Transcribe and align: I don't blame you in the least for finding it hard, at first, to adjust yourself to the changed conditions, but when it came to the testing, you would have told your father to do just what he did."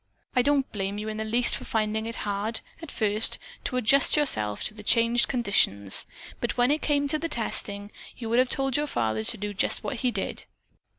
I 0.35 0.41
don't 0.41 0.71
blame 0.71 0.97
you 0.97 1.09
in 1.09 1.17
the 1.17 1.23
least 1.23 1.55
for 1.55 1.63
finding 1.63 2.07
it 2.07 2.15
hard, 2.25 2.61
at 2.81 2.89
first, 2.89 3.37
to 3.65 3.77
adjust 3.77 4.17
yourself 4.17 4.63
to 4.63 4.73
the 4.73 4.81
changed 4.81 5.27
conditions, 5.27 6.07
but 6.39 6.57
when 6.57 6.71
it 6.71 6.81
came 6.81 7.07
to 7.09 7.19
the 7.19 7.29
testing, 7.29 7.91
you 8.17 8.27
would 8.27 8.39
have 8.39 8.49
told 8.49 8.75
your 8.75 8.87
father 8.87 9.23
to 9.23 9.37
do 9.37 9.53
just 9.53 9.83
what 9.83 9.97
he 9.99 10.09
did." 10.09 10.45